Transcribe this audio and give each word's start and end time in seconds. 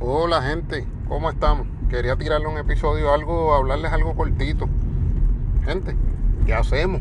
Hola 0.00 0.40
gente, 0.42 0.86
¿cómo 1.08 1.28
estamos? 1.28 1.66
Quería 1.90 2.14
tirarle 2.14 2.46
un 2.46 2.56
episodio, 2.56 3.12
algo, 3.12 3.52
hablarles 3.52 3.90
algo 3.90 4.14
cortito. 4.14 4.68
Gente, 5.64 5.96
¿qué 6.46 6.54
hacemos? 6.54 7.00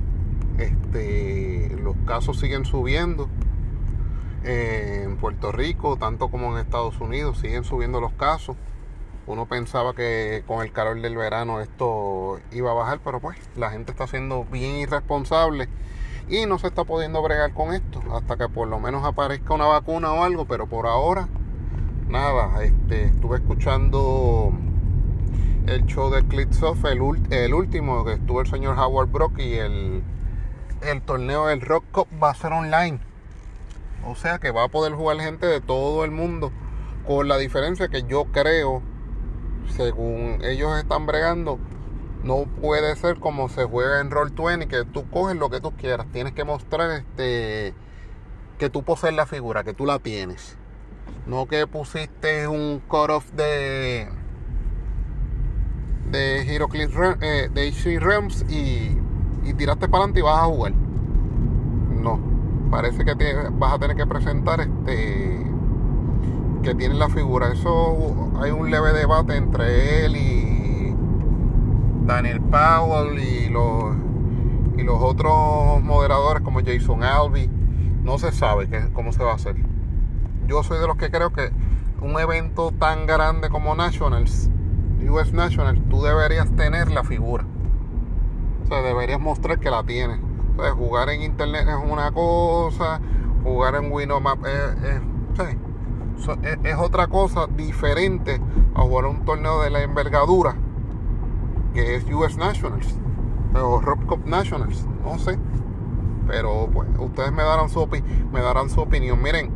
Este, 0.57 1.77
los 1.79 1.95
casos 2.07 2.39
siguen 2.39 2.65
subiendo 2.65 3.29
eh, 4.43 5.03
en 5.05 5.17
Puerto 5.17 5.51
Rico, 5.51 5.97
tanto 5.97 6.29
como 6.29 6.51
en 6.51 6.57
Estados 6.57 6.99
Unidos, 6.99 7.37
siguen 7.37 7.63
subiendo 7.63 8.01
los 8.01 8.13
casos. 8.13 8.57
Uno 9.27 9.45
pensaba 9.45 9.93
que 9.93 10.43
con 10.47 10.63
el 10.63 10.71
calor 10.71 10.99
del 10.99 11.15
verano 11.15 11.61
esto 11.61 12.39
iba 12.51 12.71
a 12.71 12.73
bajar, 12.73 12.99
pero 13.03 13.19
pues 13.19 13.37
la 13.55 13.69
gente 13.69 13.91
está 13.91 14.07
siendo 14.07 14.43
bien 14.45 14.77
irresponsable 14.77 15.69
y 16.29 16.47
no 16.47 16.57
se 16.57 16.65
está 16.65 16.83
pudiendo 16.83 17.21
bregar 17.21 17.53
con 17.53 17.75
esto 17.75 18.01
hasta 18.11 18.37
que 18.37 18.49
por 18.49 18.67
lo 18.67 18.79
menos 18.79 19.05
aparezca 19.05 19.53
una 19.53 19.67
vacuna 19.67 20.11
o 20.13 20.23
algo, 20.23 20.45
pero 20.45 20.65
por 20.65 20.87
ahora 20.87 21.27
nada, 22.07 22.63
este, 22.63 23.05
estuve 23.05 23.37
escuchando 23.37 24.51
el 25.67 25.85
show 25.85 26.09
de 26.09 26.25
Clitsoff, 26.27 26.85
el, 26.85 27.01
el 27.31 27.53
último 27.53 28.05
que 28.05 28.13
estuvo 28.13 28.41
el 28.41 28.47
señor 28.47 28.77
Howard 28.79 29.09
Brock 29.09 29.39
y 29.39 29.55
el, 29.55 30.03
el 30.81 31.01
torneo 31.01 31.47
del 31.47 31.61
Rock 31.61 31.83
Cup 31.91 32.07
va 32.21 32.31
a 32.31 32.35
ser 32.35 32.53
online. 32.53 32.99
O 34.05 34.15
sea 34.15 34.39
que 34.39 34.51
va 34.51 34.63
a 34.63 34.67
poder 34.69 34.93
jugar 34.93 35.19
gente 35.19 35.45
de 35.45 35.59
todo 35.59 36.05
el 36.05 36.11
mundo. 36.11 36.51
Con 37.05 37.27
la 37.27 37.37
diferencia 37.37 37.89
que 37.89 38.03
yo 38.03 38.25
creo, 38.25 38.81
según 39.75 40.39
ellos 40.43 40.77
están 40.77 41.05
bregando, 41.05 41.59
no 42.23 42.45
puede 42.45 42.95
ser 42.95 43.19
como 43.19 43.49
se 43.49 43.65
juega 43.65 43.99
en 43.99 44.09
Roll20, 44.09 44.67
que 44.67 44.85
tú 44.85 45.09
coges 45.09 45.35
lo 45.35 45.49
que 45.49 45.59
tú 45.59 45.71
quieras. 45.71 46.07
Tienes 46.11 46.33
que 46.33 46.43
mostrar 46.43 46.91
este 46.91 47.73
que 48.57 48.69
tú 48.69 48.83
posees 48.83 49.13
la 49.13 49.25
figura, 49.25 49.63
que 49.63 49.73
tú 49.73 49.85
la 49.85 49.99
tienes. 49.99 50.57
No 51.27 51.45
que 51.45 51.67
pusiste 51.67 52.47
un 52.47 52.79
cut-off 52.87 53.31
de 53.33 54.07
de 56.09 56.55
Heroclix 56.55 56.93
eh, 57.21 57.49
de 57.53 57.67
HC 57.67 57.99
Realms 57.99 58.45
y, 58.49 58.97
y 59.43 59.53
tiraste 59.53 59.89
para 59.89 60.05
adelante 60.05 60.19
y 60.21 60.23
vas 60.23 60.39
a 60.39 60.45
jugar. 60.45 60.73
No, 60.73 62.17
parece 62.71 63.03
que 63.03 63.13
vas 63.51 63.73
a 63.73 63.79
tener 63.79 63.97
que 63.97 64.07
presentar 64.07 64.61
este 64.61 65.45
que 66.63 66.75
tiene 66.75 66.95
la 66.95 67.09
figura. 67.09 67.51
Eso 67.51 68.31
hay 68.41 68.51
un 68.51 68.71
leve 68.71 68.93
debate 68.93 69.35
entre 69.35 70.05
él 70.05 70.15
y 70.15 70.95
Daniel 72.05 72.39
Powell 72.39 73.19
y 73.19 73.49
los 73.49 73.95
y 74.77 74.83
los 74.83 75.03
otros 75.03 75.83
moderadores 75.83 76.41
como 76.41 76.61
Jason 76.61 77.03
Alvey. 77.03 77.49
No 78.01 78.17
se 78.17 78.31
sabe 78.31 78.69
cómo 78.93 79.11
se 79.11 79.21
va 79.25 79.33
a 79.33 79.35
hacer 79.35 79.57
yo 80.47 80.63
soy 80.63 80.79
de 80.79 80.87
los 80.87 80.97
que 80.97 81.11
creo 81.11 81.31
que 81.31 81.51
un 82.01 82.19
evento 82.19 82.71
tan 82.71 83.05
grande 83.05 83.49
como 83.49 83.75
Nationals, 83.75 84.49
US 85.09 85.33
Nationals, 85.33 85.79
tú 85.89 86.01
deberías 86.01 86.49
tener 86.55 86.91
la 86.91 87.03
figura. 87.03 87.45
O 88.63 88.67
sea, 88.67 88.81
deberías 88.81 89.19
mostrar 89.19 89.59
que 89.59 89.69
la 89.69 89.83
tienes. 89.83 90.19
O 90.57 90.75
jugar 90.75 91.09
en 91.09 91.21
internet 91.21 91.67
es 91.67 91.91
una 91.91 92.11
cosa, 92.11 92.99
jugar 93.43 93.75
en 93.75 93.91
Winomap 93.91 94.39
es, 94.45 95.01
es, 95.39 96.57
es, 96.63 96.75
otra 96.77 97.07
cosa 97.07 97.47
diferente 97.47 98.41
a 98.73 98.81
jugar 98.81 99.05
un 99.05 99.23
torneo 99.23 99.61
de 99.61 99.69
la 99.69 99.83
envergadura 99.83 100.55
que 101.73 101.95
es 101.95 102.05
US 102.11 102.37
Nationals 102.37 102.97
o 103.53 103.79
Rock 103.79 104.05
Cup 104.05 104.25
Nationals, 104.25 104.87
no 105.03 105.19
sé. 105.19 105.37
Pero 106.27 106.69
pues 106.73 106.89
ustedes 106.99 107.31
me 107.31 107.43
darán 107.43 107.69
su, 107.69 107.87
me 108.31 108.41
darán 108.41 108.69
su 108.69 108.81
opinión. 108.81 109.21
Miren, 109.21 109.51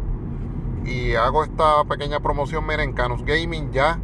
y 0.86 1.16
hago 1.16 1.44
esta 1.44 1.84
pequeña 1.86 2.20
promoción. 2.20 2.66
Miren, 2.66 2.94
Canos 2.94 3.24
Gaming 3.26 3.72
ya 3.72 4.00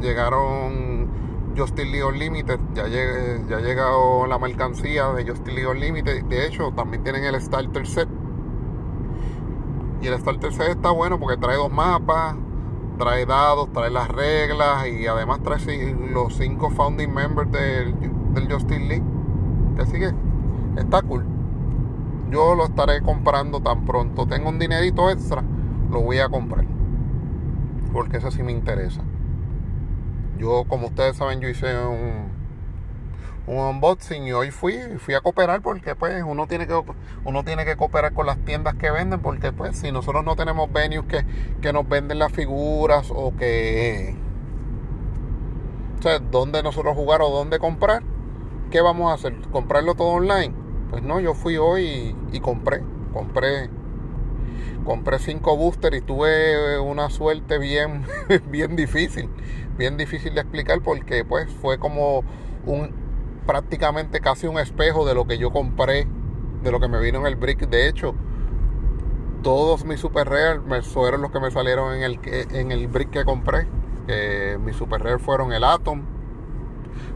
llegaron 0.00 1.08
Justin 1.56 1.92
League 1.92 2.04
Unlimited, 2.04 2.58
ya, 2.74 2.88
ya 2.88 3.56
ha 3.56 3.60
llegado 3.60 4.26
la 4.26 4.38
mercancía 4.38 5.08
de 5.12 5.28
Justin 5.28 5.54
League 5.54 5.68
Unlimited. 5.68 6.24
De 6.24 6.46
hecho, 6.46 6.72
también 6.72 7.02
tienen 7.02 7.24
el 7.24 7.40
Starter 7.40 7.86
Set. 7.86 8.08
Y 10.00 10.06
el 10.06 10.18
Starter 10.18 10.52
Set 10.52 10.68
está 10.68 10.90
bueno 10.90 11.18
porque 11.20 11.36
trae 11.36 11.56
dos 11.56 11.70
mapas, 11.70 12.36
trae 12.98 13.26
dados, 13.26 13.70
trae 13.72 13.90
las 13.90 14.08
reglas 14.08 14.86
y 14.88 15.06
además 15.06 15.40
trae 15.42 15.94
los 16.10 16.34
cinco 16.34 16.70
founding 16.70 17.12
members 17.12 17.50
del, 17.52 17.94
del 18.34 18.52
Justin 18.52 18.88
League. 18.88 19.04
Así 19.78 19.98
que 19.98 20.12
está 20.76 21.02
cool. 21.02 21.24
Yo 22.30 22.54
lo 22.54 22.64
estaré 22.64 23.02
comprando 23.02 23.60
tan 23.60 23.84
pronto. 23.84 24.26
Tengo 24.26 24.48
un 24.48 24.58
dinerito 24.58 25.10
extra 25.10 25.44
lo 25.92 26.00
voy 26.00 26.18
a 26.18 26.28
comprar. 26.28 26.64
Porque 27.92 28.16
eso 28.16 28.30
sí 28.30 28.42
me 28.42 28.52
interesa. 28.52 29.02
Yo, 30.38 30.64
como 30.66 30.88
ustedes 30.88 31.16
saben, 31.16 31.40
yo 31.40 31.48
hice 31.48 31.66
un, 31.86 32.32
un 33.46 33.58
unboxing 33.58 34.26
y 34.26 34.32
hoy 34.32 34.50
fui, 34.50 34.78
fui 34.98 35.14
a 35.14 35.20
cooperar 35.20 35.62
porque 35.62 35.94
pues 35.94 36.22
uno 36.26 36.46
tiene 36.46 36.66
que 36.66 36.80
uno 37.24 37.44
tiene 37.44 37.64
que 37.64 37.76
cooperar 37.76 38.12
con 38.12 38.26
las 38.26 38.38
tiendas 38.38 38.74
que 38.74 38.90
venden 38.90 39.20
porque 39.20 39.52
pues 39.52 39.76
si 39.76 39.92
nosotros 39.92 40.24
no 40.24 40.34
tenemos 40.34 40.72
venues 40.72 41.06
que, 41.06 41.24
que 41.60 41.72
nos 41.72 41.88
venden 41.88 42.18
las 42.18 42.32
figuras 42.32 43.12
o 43.14 43.36
que 43.36 44.16
o 45.98 46.02
sea, 46.02 46.18
dónde 46.18 46.62
nosotros 46.62 46.96
jugar 46.96 47.20
o 47.22 47.30
dónde 47.30 47.60
comprar, 47.60 48.02
¿qué 48.70 48.80
vamos 48.80 49.12
a 49.12 49.14
hacer? 49.14 49.36
¿Comprarlo 49.52 49.94
todo 49.94 50.08
online? 50.08 50.52
Pues 50.90 51.02
no, 51.02 51.20
yo 51.20 51.34
fui 51.34 51.56
hoy 51.58 51.84
y, 51.84 52.36
y 52.36 52.40
compré, 52.40 52.82
compré 53.12 53.70
compré 54.84 55.18
cinco 55.18 55.56
boosters 55.56 55.96
y 55.96 56.00
tuve 56.00 56.78
una 56.78 57.10
suerte 57.10 57.58
bien, 57.58 58.04
bien 58.48 58.76
difícil, 58.76 59.28
bien 59.76 59.96
difícil 59.96 60.34
de 60.34 60.40
explicar 60.40 60.80
porque 60.82 61.24
pues 61.24 61.50
fue 61.50 61.78
como 61.78 62.24
un 62.66 63.02
prácticamente 63.46 64.20
casi 64.20 64.46
un 64.46 64.58
espejo 64.58 65.06
de 65.06 65.14
lo 65.14 65.26
que 65.26 65.38
yo 65.38 65.50
compré, 65.50 66.06
de 66.62 66.70
lo 66.70 66.80
que 66.80 66.88
me 66.88 67.00
vino 67.00 67.20
en 67.20 67.26
el 67.26 67.36
brick. 67.36 67.68
De 67.68 67.88
hecho, 67.88 68.14
todos 69.42 69.84
mis 69.84 70.00
super 70.00 70.28
rare 70.28 70.60
fueron 70.82 71.22
los 71.22 71.30
que 71.30 71.40
me 71.40 71.50
salieron 71.50 71.94
en 71.94 72.02
el, 72.02 72.20
en 72.24 72.72
el 72.72 72.86
brick 72.86 73.10
que 73.10 73.24
compré. 73.24 73.66
mis 74.60 74.76
super 74.76 75.02
rare 75.02 75.18
fueron 75.18 75.52
el 75.52 75.64
Atom, 75.64 76.02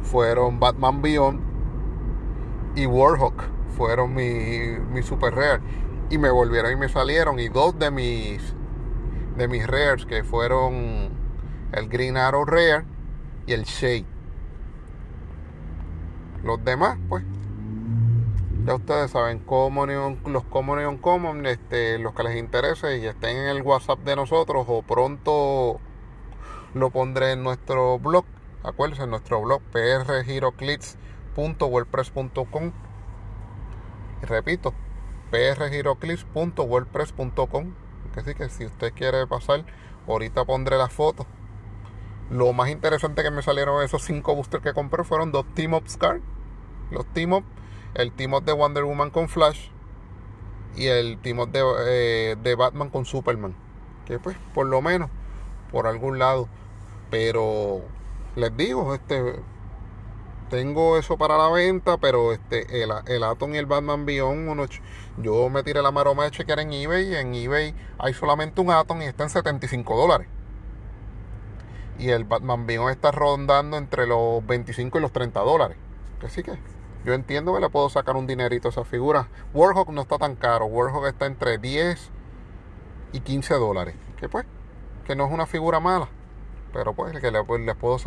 fueron 0.03 0.59
Batman 0.59 1.03
Beyond 1.03 1.41
y 2.75 2.87
Warhawk 2.87 3.57
fueron 3.77 4.15
mi, 4.15 4.79
mi 4.93 5.03
super 5.03 5.35
rare 5.35 5.61
y 6.11 6.19
me 6.19 6.31
volvieron 6.31 6.73
y 6.73 6.77
me 6.77 6.89
salieron 6.89 7.39
y 7.39 7.49
dos 7.49 7.79
de 7.79 7.91
mis 7.91 8.55
de 9.37 9.49
mis 9.49 9.67
rares 9.67 10.07
que 10.07 10.25
fueron 10.25 11.11
el 11.73 11.89
Green 11.89 12.17
Arrow 12.17 12.45
Rare 12.45 12.85
y 13.47 13.53
el 13.53 13.65
Shade. 13.65 14.07
Los 16.43 16.65
demás, 16.65 16.97
pues, 17.09 17.25
ya 18.65 18.77
ustedes 18.77 19.11
saben, 19.11 19.41
common 19.41 20.21
los 20.27 20.45
common 20.45 20.81
y 20.81 20.85
uncommon, 20.85 21.45
este, 21.47 21.99
los 21.99 22.15
que 22.15 22.23
les 22.23 22.37
interese 22.37 22.99
y 22.99 23.07
estén 23.07 23.37
en 23.37 23.49
el 23.49 23.63
WhatsApp 23.63 23.99
de 24.01 24.15
nosotros 24.17 24.65
o 24.69 24.83
pronto 24.83 25.81
lo 26.75 26.91
pondré 26.91 27.33
en 27.33 27.43
nuestro 27.43 27.99
blog. 27.99 28.27
Acuérdense, 28.63 29.05
en 29.05 29.11
nuestro 29.11 29.41
blog 29.43 29.63
prgiroclips.wordpress.com. 29.73 32.73
Y 34.23 34.27
repito, 34.27 34.73
prgiroclips.wordpress.com. 35.31 37.75
Así 38.17 38.35
que 38.35 38.49
si 38.49 38.65
usted 38.65 38.93
quiere 38.95 39.27
pasar, 39.27 39.65
ahorita 40.07 40.45
pondré 40.45 40.79
la 40.79 40.89
foto. 40.89 41.27
Lo 42.31 42.53
más 42.53 42.71
interesante 42.71 43.23
que 43.23 43.31
me 43.31 43.43
salieron 43.43 43.85
esos 43.85 44.03
cinco 44.03 44.35
boosters 44.35 44.63
que 44.63 44.73
compré 44.73 45.05
fueron 45.05 45.33
dos 45.33 45.45
Team 45.55 45.75
Up 45.75 45.89
Scar. 45.89 46.21
Los 46.91 47.07
Team 47.07 47.35
Up, 47.35 47.45
el 47.95 48.13
Team 48.13 48.35
Up 48.35 48.45
de 48.45 48.53
Wonder 48.53 48.85
Woman 48.85 49.11
con 49.11 49.29
Flash 49.29 49.69
y 50.77 50.87
el 50.87 51.19
Team 51.19 51.41
Up 51.41 51.51
de, 51.51 51.63
eh, 51.87 52.37
de 52.43 52.55
Batman 52.55 52.91
con 52.91 53.05
Superman. 53.05 53.55
Que 54.07 54.19
pues, 54.19 54.37
por 54.55 54.67
lo 54.67 54.81
menos, 54.83 55.11
por 55.71 55.87
algún 55.87 56.19
lado. 56.19 56.49
Pero 57.11 57.83
les 58.35 58.57
digo, 58.57 58.95
este 58.95 59.37
tengo 60.49 60.99
eso 60.99 61.17
para 61.17 61.37
la 61.37 61.49
venta, 61.51 61.99
pero 61.99 62.33
este 62.33 62.83
el, 62.83 62.91
el 63.07 63.23
Atom 63.23 63.55
y 63.55 63.59
el 63.59 63.67
Batman 63.67 64.07
Beyond, 64.07 64.69
yo 65.19 65.49
me 65.49 65.63
tiré 65.63 65.83
la 65.83 65.91
maroma 65.91 66.25
de 66.25 66.31
chequear 66.31 66.61
en 66.61 66.73
eBay 66.73 67.13
y 67.13 67.17
en 67.17 67.35
eBay 67.35 67.75
hay 67.99 68.15
solamente 68.15 68.61
un 68.61 68.71
Atom 68.71 69.03
y 69.03 69.07
está 69.07 69.25
en 69.25 69.31
75 69.31 69.97
dólares. 69.97 70.29
Y 71.99 72.11
el 72.11 72.25
Batman 72.25 72.67
Beyond 72.67 72.91
está 72.91 73.11
rondando 73.11 73.77
entre 73.77 74.07
los 74.07 74.45
25 74.47 74.99
y 74.99 75.01
los 75.01 75.13
30 75.13 75.41
dólares. 75.41 75.77
Así 76.23 76.43
que 76.43 76.59
yo 77.05 77.15
entiendo 77.15 77.55
que 77.55 77.61
le 77.61 77.71
puedo 77.71 77.89
sacar 77.89 78.17
un 78.17 78.27
dinerito 78.27 78.69
a 78.69 78.71
esa 78.71 78.85
figura. 78.85 79.29
Warhawk 79.55 79.91
no 79.91 80.03
está 80.03 80.19
tan 80.19 80.35
caro. 80.35 80.67
Warhawk 80.67 81.07
está 81.07 81.27
entre 81.27 81.57
10 81.57 82.11
y 83.13 83.21
15 83.21 83.55
dólares. 83.55 83.95
Que 84.19 84.29
pues, 84.29 84.45
que 85.07 85.15
no 85.15 85.27
es 85.27 85.33
una 85.33 85.47
figura 85.47 85.79
mala. 85.81 86.09
Pero 86.73 86.95
pues, 86.95 87.19
que 87.21 87.31
le, 87.31 87.45
pues, 87.45 87.61
les 87.63 87.77
puedo 87.77 87.99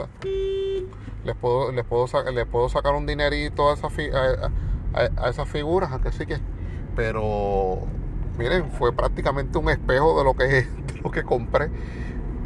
les 1.23 1.35
puedo, 1.35 1.71
les 1.71 1.85
puedo, 1.85 2.07
les 2.31 2.45
puedo 2.45 2.69
sacar 2.69 2.95
un 2.95 3.05
dinerito 3.05 3.69
a, 3.69 3.73
esa 3.73 3.87
a, 4.93 5.29
esas 5.29 5.47
figuras, 5.49 5.91
así 6.05 6.25
que, 6.25 6.37
pero 6.95 7.79
miren, 8.37 8.71
fue 8.71 8.93
prácticamente 8.93 9.57
un 9.57 9.69
espejo 9.69 10.17
de 10.17 10.23
lo 10.23 10.33
que, 10.33 10.67
lo 11.03 11.11
que 11.11 11.23
compré. 11.23 11.69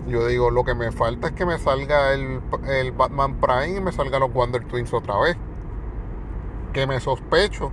yo 0.08 0.28
digo, 0.28 0.52
lo 0.52 0.64
que 0.64 0.76
me 0.76 0.92
falta 0.92 1.28
es 1.28 1.34
que 1.34 1.46
me 1.46 1.58
salga 1.60 2.14
el, 2.14 2.42
el 2.68 2.92
Batman 2.92 3.40
Prime 3.40 3.78
y 3.78 3.82
me 3.82 3.92
salga 3.92 4.20
los 4.20 4.34
Wonder 4.34 4.64
Twins 4.66 4.94
otra 4.94 5.18
vez. 5.20 5.38
Que 6.74 6.88
me 6.88 7.00
sospecho 7.00 7.72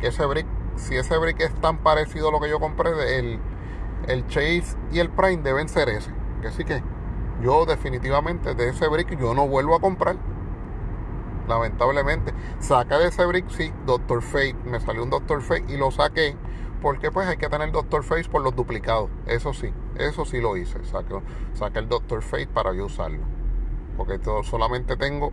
que 0.00 0.08
ese 0.08 0.26
brick, 0.26 0.46
si 0.76 0.96
ese 0.96 1.16
brick 1.16 1.40
es 1.40 1.54
tan 1.60 1.78
parecido 1.78 2.28
a 2.28 2.32
lo 2.32 2.40
que 2.40 2.50
yo 2.50 2.60
compré, 2.60 3.18
el, 3.18 3.40
el 4.06 4.26
Chase 4.26 4.76
y 4.92 4.98
el 4.98 5.08
Prime 5.08 5.42
deben 5.42 5.68
ser 5.68 5.88
ese. 5.88 6.10
Que 6.42 6.50
sí 6.50 6.64
que 6.64 6.82
yo 7.44 7.66
definitivamente 7.66 8.54
de 8.54 8.70
ese 8.70 8.88
brick 8.88 9.20
yo 9.20 9.34
no 9.34 9.46
vuelvo 9.46 9.76
a 9.76 9.80
comprar. 9.80 10.16
Lamentablemente. 11.46 12.32
Saca 12.58 12.98
de 12.98 13.08
ese 13.08 13.26
brick, 13.26 13.50
sí, 13.50 13.70
Doctor 13.84 14.22
Fate. 14.22 14.56
Me 14.64 14.80
salió 14.80 15.02
un 15.02 15.10
Doctor 15.10 15.42
Fate 15.42 15.66
y 15.68 15.76
lo 15.76 15.90
saqué. 15.90 16.36
Porque 16.80 17.10
pues 17.10 17.28
hay 17.28 17.36
que 17.36 17.50
tener 17.50 17.70
Doctor 17.70 18.02
Fate 18.02 18.28
por 18.30 18.42
los 18.42 18.56
duplicados. 18.56 19.10
Eso 19.26 19.52
sí, 19.52 19.72
eso 19.96 20.24
sí 20.24 20.40
lo 20.40 20.56
hice. 20.56 20.82
Saqué, 20.86 21.20
saqué 21.52 21.80
el 21.80 21.88
Doctor 21.88 22.22
Fate 22.22 22.46
para 22.46 22.72
yo 22.72 22.86
usarlo. 22.86 23.22
Porque 23.98 24.18
todo, 24.18 24.42
solamente 24.42 24.96
tengo 24.96 25.32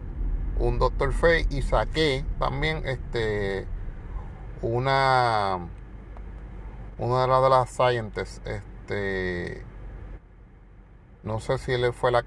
un 0.59 0.79
Doctor 0.79 1.13
Fate 1.13 1.47
y 1.49 1.61
saqué 1.61 2.25
también 2.39 2.83
este 2.85 3.65
una 4.61 5.59
una 6.97 7.21
de 7.21 7.27
las 7.27 7.41
de 7.41 7.49
las 7.49 7.69
Scientists, 7.69 8.41
este 8.45 9.65
no 11.23 11.39
sé 11.39 11.57
si 11.57 11.71
él 11.71 11.93
fue 11.93 12.11
la 12.11 12.23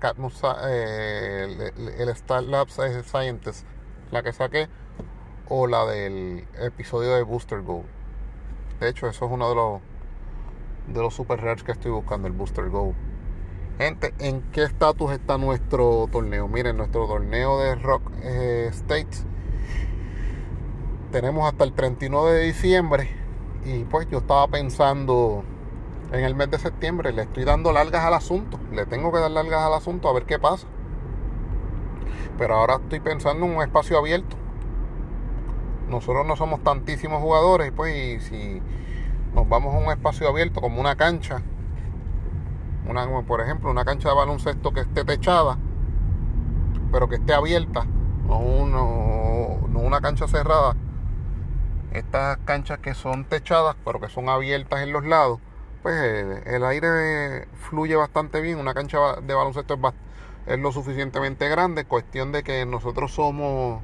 eh, 0.68 1.72
el, 1.98 2.08
Star 2.10 2.44
Labs 2.44 2.78
Scientist 3.04 3.66
la 4.10 4.22
que 4.22 4.32
saqué 4.32 4.68
o 5.48 5.66
la 5.66 5.84
del 5.86 6.46
episodio 6.60 7.14
de 7.14 7.22
Booster 7.22 7.62
Go. 7.62 7.84
De 8.80 8.88
hecho, 8.88 9.08
eso 9.08 9.26
es 9.26 9.30
uno 9.32 9.48
de 9.48 9.54
los 9.54 9.80
de 10.86 11.00
los 11.00 11.14
super 11.14 11.40
rares 11.40 11.62
que 11.62 11.72
estoy 11.72 11.90
buscando, 11.90 12.28
el 12.28 12.34
Booster 12.34 12.68
Go. 12.68 12.94
Gente, 13.78 14.14
¿en 14.20 14.42
qué 14.52 14.62
estatus 14.62 15.10
está 15.12 15.38
nuestro 15.38 16.08
torneo? 16.12 16.46
Miren, 16.46 16.76
nuestro 16.76 17.08
torneo 17.08 17.58
de 17.58 17.74
Rock 17.74 18.12
eh, 18.22 18.68
States 18.70 19.26
tenemos 21.10 21.48
hasta 21.48 21.64
el 21.64 21.72
31 21.72 22.26
de 22.26 22.40
diciembre 22.42 23.08
y 23.64 23.84
pues 23.84 24.08
yo 24.10 24.18
estaba 24.18 24.46
pensando 24.48 25.44
en 26.12 26.24
el 26.24 26.34
mes 26.34 26.50
de 26.50 26.58
septiembre, 26.58 27.12
le 27.12 27.22
estoy 27.22 27.44
dando 27.44 27.72
largas 27.72 28.04
al 28.04 28.14
asunto, 28.14 28.58
le 28.72 28.86
tengo 28.86 29.12
que 29.12 29.18
dar 29.18 29.30
largas 29.30 29.62
al 29.62 29.74
asunto 29.74 30.08
a 30.08 30.12
ver 30.12 30.24
qué 30.24 30.38
pasa. 30.38 30.66
Pero 32.38 32.54
ahora 32.56 32.76
estoy 32.76 33.00
pensando 33.00 33.46
en 33.46 33.56
un 33.56 33.62
espacio 33.62 33.98
abierto. 33.98 34.36
Nosotros 35.88 36.26
no 36.26 36.36
somos 36.36 36.62
tantísimos 36.62 37.20
jugadores, 37.20 37.72
pues 37.74 38.24
si 38.24 38.62
nos 39.34 39.48
vamos 39.48 39.74
a 39.74 39.78
un 39.78 39.90
espacio 39.92 40.28
abierto 40.28 40.60
como 40.60 40.80
una 40.80 40.96
cancha, 40.96 41.42
una, 42.88 43.06
por 43.22 43.40
ejemplo, 43.40 43.70
una 43.70 43.84
cancha 43.84 44.08
de 44.08 44.14
baloncesto 44.14 44.72
que 44.72 44.80
esté 44.80 45.04
techada, 45.04 45.58
pero 46.92 47.08
que 47.08 47.16
esté 47.16 47.34
abierta, 47.34 47.86
no 48.26 48.38
una 49.74 50.00
cancha 50.00 50.26
cerrada. 50.26 50.76
Estas 51.92 52.38
canchas 52.38 52.78
que 52.78 52.94
son 52.94 53.24
techadas, 53.24 53.76
pero 53.84 54.00
que 54.00 54.08
son 54.08 54.28
abiertas 54.28 54.82
en 54.82 54.92
los 54.92 55.04
lados, 55.04 55.38
pues 55.84 56.46
el 56.46 56.64
aire 56.64 57.46
fluye 57.68 57.94
bastante 57.94 58.40
bien. 58.40 58.58
Una 58.58 58.72
cancha 58.72 59.20
de 59.20 59.34
baloncesto 59.34 59.74
es, 59.74 59.80
es 60.46 60.58
lo 60.58 60.72
suficientemente 60.72 61.46
grande, 61.50 61.84
cuestión 61.84 62.32
de 62.32 62.42
que 62.42 62.64
nosotros 62.64 63.12
somos 63.12 63.82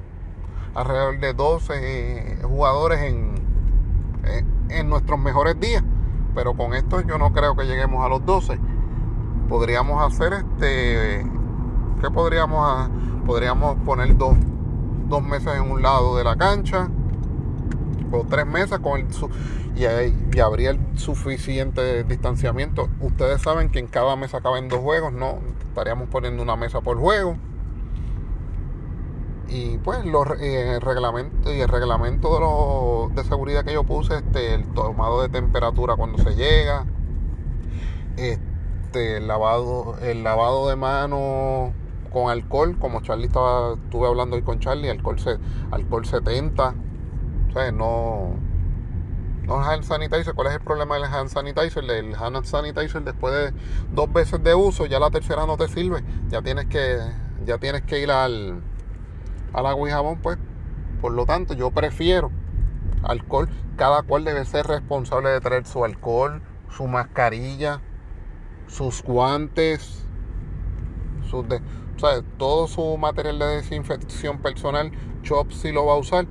alrededor 0.73 1.19
de 1.19 1.33
12 1.33 2.39
jugadores 2.41 3.01
en, 3.01 3.35
en 4.69 4.89
nuestros 4.89 5.19
mejores 5.19 5.59
días. 5.59 5.83
Pero 6.33 6.55
con 6.55 6.73
esto 6.73 7.01
yo 7.01 7.19
no 7.19 7.33
creo 7.33 7.55
que 7.55 7.65
lleguemos 7.65 8.03
a 8.03 8.09
los 8.09 8.25
12. 8.25 8.57
Podríamos 9.47 10.03
hacer 10.11 10.33
este. 10.33 11.23
¿Qué 12.01 12.09
podríamos 12.09 12.89
Podríamos 13.27 13.77
poner 13.85 14.17
dos, 14.17 14.35
dos 15.07 15.21
meses 15.21 15.53
en 15.55 15.69
un 15.69 15.83
lado 15.83 16.17
de 16.17 16.23
la 16.23 16.35
cancha. 16.35 16.89
Tres 18.29 18.45
mesas 18.45 18.79
con 18.79 18.99
el, 18.99 19.07
y, 19.75 20.37
y 20.37 20.39
habría 20.39 20.71
el 20.71 20.79
suficiente 20.97 22.03
distanciamiento. 22.03 22.89
Ustedes 22.99 23.41
saben 23.41 23.69
que 23.69 23.79
en 23.79 23.87
cada 23.87 24.15
mesa 24.15 24.41
caben 24.41 24.69
dos 24.69 24.79
juegos, 24.79 25.13
no 25.13 25.39
estaríamos 25.67 26.09
poniendo 26.09 26.43
una 26.43 26.55
mesa 26.55 26.81
por 26.81 26.97
juego. 26.97 27.37
Y 29.47 29.77
pues 29.79 30.05
los, 30.05 30.27
eh, 30.39 30.75
el 30.75 30.81
reglamento 30.81 31.53
y 31.53 31.59
el 31.59 31.67
reglamento 31.67 32.33
de, 32.33 32.39
los, 32.39 33.15
de 33.15 33.29
seguridad 33.29 33.65
que 33.65 33.73
yo 33.73 33.83
puse, 33.83 34.15
este, 34.15 34.53
el 34.53 34.65
tomado 34.73 35.21
de 35.21 35.29
temperatura 35.29 35.97
cuando 35.97 36.17
se 36.19 36.35
llega, 36.35 36.85
este, 38.15 39.17
el 39.17 39.27
lavado, 39.27 39.97
el 40.01 40.23
lavado 40.23 40.69
de 40.69 40.77
manos 40.77 41.73
con 42.13 42.29
alcohol, 42.29 42.77
como 42.79 43.01
Charlie 43.01 43.27
estaba, 43.27 43.73
estuve 43.73 44.07
hablando 44.07 44.37
hoy 44.37 44.41
con 44.41 44.59
Charlie, 44.59 44.89
alcohol, 44.89 45.17
alcohol 45.71 46.05
70, 46.05 46.73
no 47.73 48.35
no 49.43 49.59
hand 49.59 49.83
sanitizer. 49.83 50.33
¿Cuál 50.33 50.47
es 50.47 50.53
el 50.53 50.61
problema 50.61 50.95
del 50.95 51.05
hand 51.05 51.29
sanitizer? 51.29 51.83
El 51.83 52.15
hand 52.15 52.43
sanitizer 52.45 53.03
después 53.03 53.33
de 53.33 53.53
dos 53.91 54.11
veces 54.11 54.43
de 54.43 54.55
uso, 54.55 54.85
ya 54.85 54.99
la 54.99 55.09
tercera 55.09 55.45
no 55.45 55.57
te 55.57 55.67
sirve. 55.67 56.03
Ya 56.29 56.41
tienes 56.41 56.65
que, 56.67 56.99
ya 57.45 57.57
tienes 57.57 57.81
que 57.83 57.99
ir 57.99 58.11
al, 58.11 58.61
al 59.53 59.65
agua 59.65 59.89
y 59.89 59.91
jabón, 59.91 60.19
pues. 60.21 60.37
Por 61.01 61.13
lo 61.13 61.25
tanto, 61.25 61.53
yo 61.53 61.71
prefiero 61.71 62.31
alcohol. 63.03 63.49
Cada 63.75 64.03
cual 64.03 64.23
debe 64.23 64.45
ser 64.45 64.67
responsable 64.67 65.29
de 65.29 65.41
traer 65.41 65.65
su 65.65 65.83
alcohol, 65.83 66.41
su 66.69 66.87
mascarilla, 66.87 67.81
sus 68.67 69.01
guantes, 69.01 70.05
sus 71.29 71.47
de, 71.49 71.61
todo 72.37 72.67
su 72.67 72.97
material 72.97 73.39
de 73.39 73.45
desinfección 73.45 74.39
personal. 74.39 74.91
Chop 75.23 75.51
si 75.51 75.71
lo 75.71 75.85
va 75.85 75.93
a 75.93 75.97
usar 75.97 76.27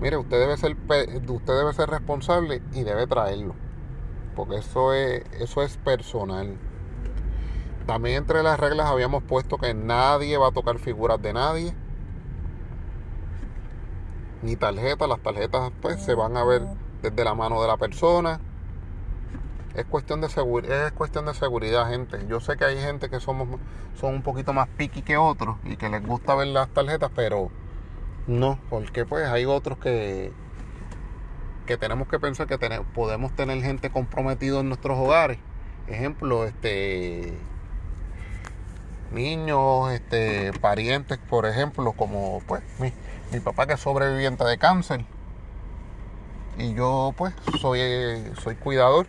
mire, 0.00 0.16
usted 0.16 0.38
debe 0.38 0.56
ser, 0.56 0.76
usted 0.76 1.56
debe 1.56 1.72
ser 1.72 1.90
responsable 1.90 2.62
y 2.72 2.82
debe 2.82 3.06
traerlo. 3.06 3.54
Porque 4.34 4.56
eso 4.56 4.92
es, 4.92 5.22
eso 5.40 5.62
es 5.62 5.76
personal. 5.76 6.56
También 7.86 8.16
entre 8.16 8.42
las 8.42 8.58
reglas 8.58 8.86
habíamos 8.86 9.22
puesto 9.22 9.58
que 9.58 9.74
nadie 9.74 10.38
va 10.38 10.48
a 10.48 10.52
tocar 10.52 10.78
figuras 10.78 11.20
de 11.20 11.32
nadie. 11.32 11.74
Ni 14.42 14.56
tarjetas. 14.56 15.08
Las 15.08 15.20
tarjetas 15.20 15.70
pues 15.80 16.02
se 16.02 16.14
van 16.14 16.36
a 16.36 16.44
ver 16.44 16.62
desde 17.02 17.24
la 17.24 17.34
mano 17.34 17.60
de 17.60 17.68
la 17.68 17.76
persona. 17.76 18.40
Es 19.74 19.84
cuestión 19.86 20.20
de 20.20 20.28
seguridad, 20.28 20.86
es 20.86 20.92
cuestión 20.92 21.26
de 21.26 21.34
seguridad, 21.34 21.88
gente. 21.90 22.24
Yo 22.28 22.40
sé 22.40 22.56
que 22.56 22.64
hay 22.64 22.78
gente 22.78 23.10
que 23.10 23.20
somos 23.20 23.48
son 24.00 24.14
un 24.14 24.22
poquito 24.22 24.52
más 24.52 24.68
piqui 24.68 25.02
que 25.02 25.16
otros 25.16 25.56
y 25.64 25.76
que 25.76 25.88
les 25.88 26.04
gusta 26.04 26.34
ver 26.34 26.48
las 26.48 26.68
tarjetas, 26.68 27.10
pero 27.14 27.50
no, 28.26 28.58
porque 28.70 29.04
pues 29.04 29.26
hay 29.28 29.44
otros 29.44 29.78
que, 29.78 30.32
que 31.66 31.76
tenemos 31.76 32.08
que 32.08 32.18
pensar 32.18 32.46
que 32.46 32.58
podemos 32.94 33.34
tener 33.36 33.62
gente 33.62 33.90
comprometida 33.90 34.60
en 34.60 34.68
nuestros 34.68 34.98
hogares. 34.98 35.38
Ejemplo, 35.86 36.44
este 36.44 37.34
niños, 39.12 39.92
este 39.92 40.52
parientes, 40.60 41.18
por 41.18 41.46
ejemplo, 41.46 41.92
como 41.92 42.40
pues 42.46 42.62
mi, 42.78 42.92
mi 43.32 43.40
papá 43.40 43.66
que 43.66 43.74
es 43.74 43.80
sobreviviente 43.80 44.44
de 44.44 44.58
cáncer. 44.58 45.04
Y 46.56 46.74
yo 46.74 47.12
pues 47.16 47.34
soy, 47.60 47.80
soy 48.42 48.54
cuidador. 48.56 49.06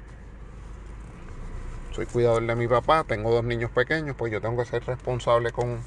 Soy 1.92 2.06
cuidador 2.08 2.46
de 2.46 2.56
mi 2.56 2.68
papá, 2.68 3.06
tengo 3.06 3.32
dos 3.32 3.46
niños 3.46 3.72
pequeños, 3.72 4.18
pues 4.18 4.30
yo 4.30 4.42
tengo 4.42 4.58
que 4.58 4.66
ser 4.66 4.84
responsable 4.86 5.54
con, 5.54 5.80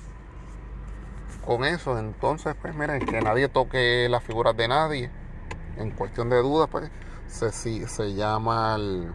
con 1.48 1.64
eso. 1.64 1.98
Entonces, 1.98 2.54
pues 2.60 2.74
miren, 2.74 3.00
que 3.06 3.22
nadie 3.22 3.48
toque 3.48 4.06
las 4.10 4.22
figuras 4.22 4.54
de 4.54 4.68
nadie. 4.68 5.10
En 5.78 5.90
cuestión 5.92 6.28
de 6.28 6.36
dudas, 6.42 6.68
pues 6.70 6.90
se, 7.26 7.50
se 7.88 8.14
llama 8.14 8.74
al, 8.74 9.14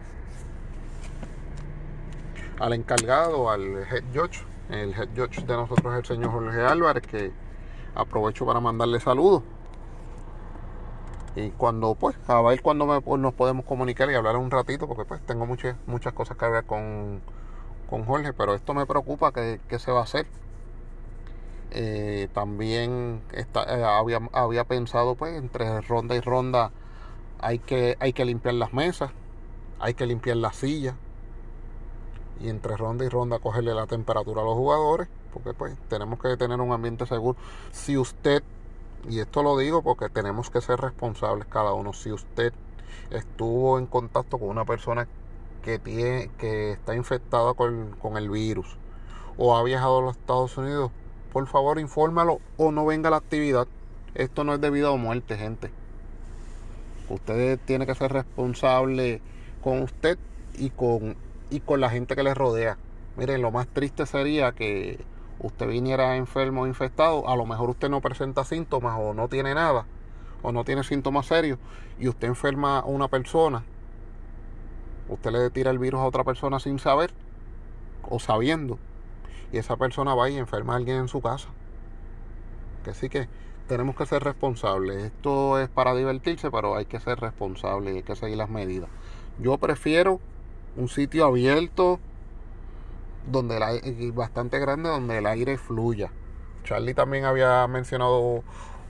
al 2.58 2.72
encargado, 2.72 3.50
al 3.50 3.62
head 3.84 4.02
judge. 4.12 4.44
El 4.68 4.92
head 4.94 5.10
judge 5.14 5.46
de 5.46 5.54
nosotros 5.54 5.92
es 5.92 5.98
el 6.00 6.04
señor 6.16 6.32
Jorge 6.32 6.60
Álvarez, 6.60 7.06
que 7.06 7.30
aprovecho 7.94 8.44
para 8.44 8.58
mandarle 8.58 8.98
saludos. 8.98 9.44
Y 11.36 11.50
cuando, 11.50 11.94
pues, 11.94 12.16
a 12.26 12.40
ver 12.42 12.62
cuando 12.62 13.00
nos 13.16 13.34
podemos 13.34 13.64
comunicar 13.64 14.10
y 14.10 14.14
hablar 14.14 14.36
un 14.36 14.50
ratito, 14.50 14.88
porque 14.88 15.04
pues 15.04 15.24
tengo 15.24 15.46
muchas, 15.46 15.76
muchas 15.86 16.12
cosas 16.12 16.36
que 16.36 16.48
ver 16.48 16.64
con, 16.64 17.20
con 17.88 18.04
Jorge, 18.04 18.32
pero 18.32 18.54
esto 18.54 18.74
me 18.74 18.86
preocupa 18.86 19.32
que, 19.32 19.60
que 19.68 19.78
se 19.78 19.92
va 19.92 20.00
a 20.00 20.04
hacer 20.04 20.26
eh, 21.74 22.28
también 22.32 23.20
eh, 23.32 23.44
había, 23.84 24.20
había, 24.32 24.64
pensado, 24.64 25.16
pues, 25.16 25.34
entre 25.34 25.80
ronda 25.80 26.14
y 26.14 26.20
ronda 26.20 26.70
hay 27.40 27.58
que, 27.58 27.96
hay 27.98 28.12
que 28.12 28.24
limpiar 28.24 28.54
las 28.54 28.72
mesas, 28.72 29.10
hay 29.80 29.94
que 29.94 30.06
limpiar 30.06 30.36
las 30.36 30.56
sillas. 30.56 30.94
Y 32.40 32.48
entre 32.48 32.76
ronda 32.76 33.04
y 33.04 33.08
ronda 33.08 33.40
cogerle 33.40 33.74
la 33.74 33.86
temperatura 33.86 34.42
a 34.42 34.44
los 34.44 34.54
jugadores, 34.54 35.08
porque 35.32 35.52
pues 35.52 35.76
tenemos 35.88 36.20
que 36.20 36.36
tener 36.36 36.60
un 36.60 36.72
ambiente 36.72 37.06
seguro. 37.06 37.36
Si 37.72 37.96
usted, 37.96 38.44
y 39.08 39.18
esto 39.18 39.42
lo 39.42 39.58
digo 39.58 39.82
porque 39.82 40.08
tenemos 40.08 40.50
que 40.50 40.60
ser 40.60 40.80
responsables 40.80 41.46
cada 41.48 41.72
uno, 41.72 41.92
si 41.92 42.12
usted 42.12 42.52
estuvo 43.10 43.78
en 43.78 43.86
contacto 43.86 44.38
con 44.38 44.48
una 44.48 44.64
persona 44.64 45.08
que, 45.62 45.80
tiene, 45.80 46.30
que 46.38 46.72
está 46.72 46.94
infectada 46.94 47.54
con, 47.54 47.96
con 48.00 48.16
el 48.16 48.30
virus, 48.30 48.76
o 49.36 49.56
ha 49.56 49.62
viajado 49.64 49.98
a 49.98 50.02
los 50.02 50.16
Estados 50.16 50.56
Unidos, 50.56 50.92
por 51.34 51.48
favor 51.48 51.80
infórmalo 51.80 52.38
o 52.56 52.70
no 52.70 52.86
venga 52.86 53.08
a 53.08 53.10
la 53.10 53.16
actividad. 53.16 53.66
Esto 54.14 54.44
no 54.44 54.54
es 54.54 54.60
de 54.60 54.70
vida 54.70 54.92
o 54.92 54.96
muerte, 54.96 55.36
gente. 55.36 55.72
Usted 57.08 57.58
tiene 57.64 57.86
que 57.86 57.94
ser 57.96 58.12
responsable 58.12 59.20
con 59.60 59.82
usted 59.82 60.16
y 60.56 60.70
con, 60.70 61.16
y 61.50 61.58
con 61.58 61.80
la 61.80 61.90
gente 61.90 62.14
que 62.14 62.22
le 62.22 62.34
rodea. 62.34 62.78
Miren, 63.16 63.42
lo 63.42 63.50
más 63.50 63.66
triste 63.66 64.06
sería 64.06 64.52
que 64.52 65.04
usted 65.40 65.66
viniera 65.66 66.14
enfermo 66.14 66.62
o 66.62 66.66
infectado, 66.68 67.28
a 67.28 67.34
lo 67.34 67.46
mejor 67.46 67.68
usted 67.70 67.90
no 67.90 68.00
presenta 68.00 68.44
síntomas 68.44 68.96
o 69.00 69.12
no 69.12 69.26
tiene 69.26 69.54
nada, 69.54 69.86
o 70.40 70.52
no 70.52 70.62
tiene 70.62 70.84
síntomas 70.84 71.26
serios, 71.26 71.58
y 71.98 72.06
usted 72.06 72.28
enferma 72.28 72.78
a 72.78 72.84
una 72.84 73.08
persona, 73.08 73.64
usted 75.08 75.32
le 75.32 75.50
tira 75.50 75.72
el 75.72 75.80
virus 75.80 76.00
a 76.00 76.04
otra 76.04 76.22
persona 76.22 76.60
sin 76.60 76.78
saber 76.78 77.12
o 78.08 78.20
sabiendo, 78.20 78.78
y 79.54 79.58
esa 79.58 79.76
persona 79.76 80.16
va 80.16 80.28
y 80.28 80.36
enferma 80.36 80.72
a 80.72 80.76
alguien 80.76 80.96
en 80.96 81.08
su 81.08 81.22
casa. 81.22 81.48
Que 82.82 82.92
sí 82.92 83.08
que 83.08 83.28
tenemos 83.68 83.94
que 83.94 84.04
ser 84.04 84.24
responsables. 84.24 85.04
Esto 85.04 85.60
es 85.60 85.68
para 85.68 85.94
divertirse, 85.94 86.50
pero 86.50 86.76
hay 86.76 86.86
que 86.86 86.98
ser 86.98 87.20
responsable 87.20 87.92
y 87.92 87.96
hay 87.98 88.02
que 88.02 88.16
seguir 88.16 88.36
las 88.36 88.50
medidas. 88.50 88.90
Yo 89.38 89.56
prefiero 89.58 90.18
un 90.76 90.88
sitio 90.88 91.24
abierto 91.24 92.00
donde 93.30 93.56
el 93.84 94.10
bastante 94.10 94.58
grande 94.58 94.88
donde 94.88 95.18
el 95.18 95.26
aire 95.26 95.56
fluya. 95.56 96.10
Charlie 96.64 96.94
también 96.94 97.24
había 97.24 97.64
mencionado 97.68 98.42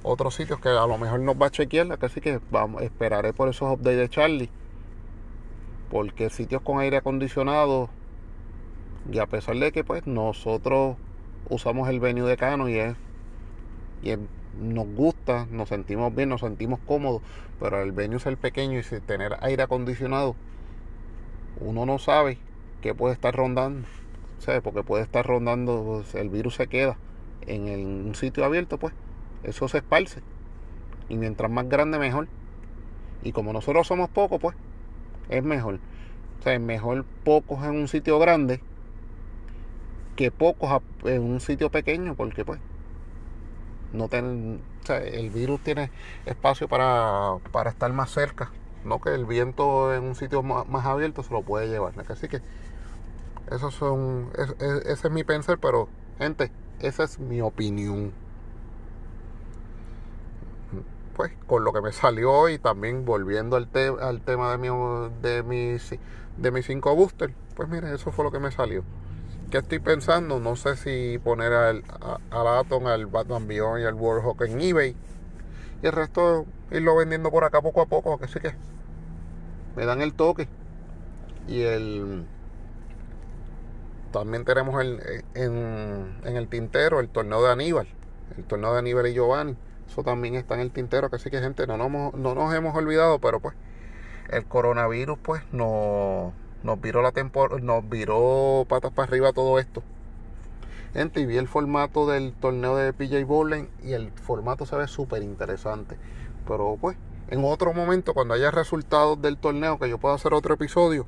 otros 0.03 0.35
sitios 0.35 0.61
que 0.61 0.71
a 0.71 0.87
lo 0.87 0.97
mejor 0.97 1.21
nos 1.21 1.37
va 1.37 1.49
a 1.49 1.51
chequear, 1.51 1.99
así 2.01 2.23
que 2.23 2.41
vamos, 2.51 2.81
esperaré 2.83 3.35
por 3.35 3.51
esos 3.51 3.71
updates 3.71 3.99
de 3.99 4.09
Charlie. 4.09 4.51
Porque 5.91 6.31
sitios 6.31 6.63
con 6.63 6.79
aire 6.81 6.97
acondicionado, 6.97 7.91
y 9.11 9.19
a 9.19 9.27
pesar 9.27 9.57
de 9.57 9.73
que 9.73 9.85
pues 9.85 10.07
nosotros 10.07 10.97
usamos 11.49 11.89
el 11.89 12.01
venue 12.01 12.29
de 12.29 12.37
Cano 12.37 12.69
y 12.69 12.79
es, 12.79 12.97
y 14.03 14.15
nos 14.61 14.87
gusta, 14.87 15.47
nos 15.51 15.69
sentimos 15.69 16.15
bien, 16.15 16.29
nos 16.29 16.41
sentimos 16.41 16.81
cómodos, 16.87 17.23
pero 17.61 17.83
el 17.83 17.93
venue 17.93 18.17
es 18.17 18.27
el 18.27 18.37
pequeño 18.37 18.79
y 18.79 19.01
tener 19.01 19.37
aire 19.41 19.63
acondicionado, 19.63 20.37
uno 21.61 21.87
no 21.87 21.99
sabe 21.99 22.39
qué 22.81 22.95
puede 22.95 23.15
estar 23.15 23.35
rondando. 23.35 23.87
Porque 24.63 24.83
puede 24.83 25.05
estar 25.05 25.27
rondando, 25.27 25.83
pues, 25.85 26.15
el 26.15 26.29
virus 26.29 26.57
se 26.57 26.67
queda 26.67 26.99
en, 27.47 28.07
un 28.07 28.15
sitio 28.15 28.45
abierto, 28.45 28.79
pues 28.79 28.93
eso 29.43 29.69
se 29.69 29.79
esparce. 29.79 30.21
Y 31.09 31.17
mientras 31.17 31.51
más 31.51 31.67
grande, 31.69 31.99
mejor. 31.99 32.29
Y 33.23 33.33
como 33.33 33.55
nosotros 33.55 33.87
somos 33.87 34.11
pocos, 34.11 34.39
pues 34.39 34.57
es 35.31 35.43
mejor. 35.43 35.79
O 36.41 36.43
sea, 36.43 36.53
es 36.53 36.61
mejor 36.61 37.07
pocos 37.25 37.65
en 37.65 37.71
un 37.71 37.89
sitio 37.89 38.19
grande 38.19 38.61
que 40.15 40.31
pocos 40.31 40.83
en 41.05 41.23
un 41.23 41.41
sitio 41.41 41.71
pequeño, 41.71 42.15
porque 42.15 42.45
pues 42.45 42.61
no 43.93 44.09
ten, 44.09 44.61
o 44.83 44.87
sea, 44.87 44.99
el 44.99 45.31
virus 45.31 45.61
tiene 45.63 45.91
espacio 46.27 46.69
para, 46.69 47.37
para 47.53 47.71
estar 47.71 47.93
más 47.93 48.11
cerca, 48.11 48.51
no 48.85 49.01
que 49.01 49.15
el 49.15 49.25
viento 49.25 49.95
en 49.95 50.05
un 50.05 50.15
sitio 50.15 50.43
más, 50.43 50.87
abierto 50.87 51.23
se 51.23 51.33
lo 51.33 51.43
puede 51.43 51.69
llevar. 51.69 51.93
Así 52.09 52.29
que 52.29 52.41
esos 53.51 53.75
son, 53.75 54.31
ese 54.87 55.07
es 55.07 55.11
mi 55.11 55.25
pensar, 55.25 55.59
pero 55.59 55.89
gente, 56.19 56.51
esa 56.81 57.05
es 57.05 57.19
mi 57.19 57.41
opinión. 57.41 58.13
Pues 61.17 61.33
con 61.47 61.63
lo 61.63 61.73
que 61.73 61.81
me 61.81 61.93
salió 61.93 62.49
y 62.49 62.59
también 62.59 63.05
volviendo 63.05 63.57
al, 63.57 63.69
al 64.01 64.21
tema 64.23 64.51
de 64.51 64.59
mi, 64.59 64.69
de 65.23 65.43
mis 65.45 65.95
de 66.37 66.51
mis 66.51 66.67
5 66.67 66.95
booster, 66.95 67.33
pues 67.55 67.69
mire, 67.69 67.95
eso 67.95 68.11
fue 68.13 68.25
lo 68.25 68.31
que 68.33 68.41
me 68.41 68.51
salió. 68.51 68.83
¿Qué 69.51 69.59
estoy 69.59 69.79
pensando? 69.79 70.41
No 70.41 70.57
sé 70.57 70.77
si 70.77 71.19
poner 71.19 71.53
al, 71.53 71.85
al 72.31 72.47
Atom, 72.47 72.87
al 72.87 73.07
Batman 73.07 73.47
Beyond 73.47 73.83
y 73.83 73.85
al 73.85 73.95
Warhawk 73.95 74.43
en 74.43 74.61
eBay. 74.61 74.97
Y 75.83 75.87
el 75.87 75.93
resto 75.93 76.47
irlo 76.71 76.97
vendiendo 76.97 77.31
por 77.31 77.45
acá 77.45 77.61
poco 77.61 77.81
a 77.81 77.87
poco, 77.87 78.19
que 78.19 78.29
sí 78.29 78.41
que 78.41 78.55
me 79.77 79.85
dan 79.87 80.01
el 80.01 80.15
toque. 80.15 80.49
Y 81.47 81.63
el 81.63 82.27
también 84.15 84.45
tenemos 84.45 84.81
el, 84.81 85.25
en, 85.35 86.15
el 86.25 86.49
tintero 86.49 87.01
el 87.01 87.09
torneo 87.09 87.43
de 87.43 87.51
Aníbal, 87.51 87.89
el 88.37 88.45
torneo 88.45 88.73
de 88.73 88.79
Aníbal 88.79 89.09
y 89.09 89.15
Giovanni. 89.15 89.57
Eso 89.89 90.05
también 90.05 90.37
está 90.37 90.55
en 90.55 90.61
el 90.61 90.71
tintero, 90.71 91.11
que 91.11 91.17
así 91.17 91.31
que 91.31 91.41
gente, 91.41 91.67
no, 91.67 91.77
no, 91.77 91.89
no 91.89 92.35
nos 92.35 92.55
hemos 92.55 92.77
olvidado, 92.77 93.19
pero 93.19 93.41
pues 93.41 93.57
el 94.31 94.47
coronavirus 94.47 95.19
pues 95.19 95.43
no, 95.53 96.33
nos 96.65 96.81
viró 96.81 97.03
la 97.03 97.13
tempor 97.13 97.63
nos 97.63 97.89
viró 97.89 98.65
patas 98.69 98.91
para 98.91 99.07
arriba 99.07 99.33
todo 99.33 99.61
esto. 99.61 99.83
Gente, 100.95 101.21
y 101.21 101.27
vi 101.27 101.37
el 101.37 101.47
formato 101.47 102.07
del 102.07 102.33
torneo 102.33 102.77
de 102.77 102.93
PJ 102.93 103.25
Bowling 103.25 103.67
y 103.83 103.93
el 103.93 104.11
formato 104.13 104.65
se 104.65 104.77
ve 104.77 104.89
súper 104.89 105.23
interesante. 105.23 105.97
Pero 106.49 106.79
pues, 106.81 106.97
en 107.29 107.45
otro 107.45 107.73
momento, 107.73 108.15
cuando 108.15 108.35
haya 108.35 108.51
resultados 108.51 109.21
del 109.21 109.37
torneo, 109.37 109.79
que 109.79 109.89
yo 109.89 109.99
pueda 109.99 110.15
hacer 110.15 110.33
otro 110.33 110.55
episodio, 110.55 111.07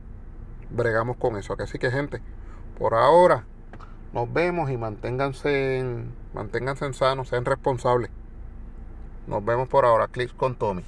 bregamos 0.70 1.16
con 1.16 1.36
eso. 1.36 1.56
Así 1.58 1.78
que 1.78 1.90
gente, 1.90 2.20
por 2.78 2.94
ahora, 2.94 3.44
nos 4.12 4.32
vemos 4.32 4.70
y 4.70 4.76
manténganse, 4.76 5.78
en, 5.78 6.12
manténganse 6.34 6.92
sanos, 6.92 7.28
sean 7.28 7.44
responsables. 7.44 8.10
Nos 9.26 9.44
vemos 9.44 9.68
por 9.68 9.84
ahora. 9.84 10.08
Clics 10.08 10.34
con 10.34 10.56
Tommy. 10.56 10.84